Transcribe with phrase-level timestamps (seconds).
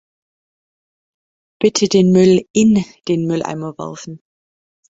[1.61, 4.19] Bitte den Müll "in" den Mülleimer werfen.